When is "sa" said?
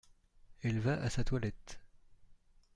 1.11-1.23